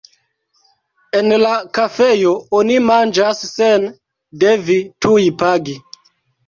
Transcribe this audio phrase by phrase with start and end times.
[1.19, 3.87] En la kafejo oni manĝas sen
[4.47, 5.81] devi tuj pagi.